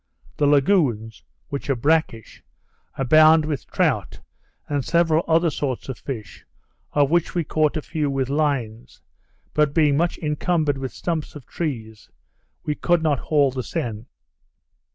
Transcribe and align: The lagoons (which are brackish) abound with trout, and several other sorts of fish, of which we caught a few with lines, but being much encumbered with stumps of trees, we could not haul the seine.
The 0.37 0.47
lagoons 0.47 1.21
(which 1.49 1.69
are 1.69 1.75
brackish) 1.75 2.41
abound 2.97 3.45
with 3.45 3.67
trout, 3.67 4.19
and 4.67 4.83
several 4.83 5.23
other 5.27 5.51
sorts 5.51 5.89
of 5.89 5.99
fish, 5.99 6.43
of 6.93 7.11
which 7.11 7.35
we 7.35 7.43
caught 7.43 7.77
a 7.77 7.83
few 7.83 8.09
with 8.09 8.27
lines, 8.27 9.03
but 9.53 9.75
being 9.75 9.97
much 9.97 10.17
encumbered 10.17 10.79
with 10.79 10.91
stumps 10.91 11.35
of 11.35 11.45
trees, 11.45 12.09
we 12.63 12.73
could 12.73 13.03
not 13.03 13.19
haul 13.19 13.51
the 13.51 13.61
seine. 13.61 14.07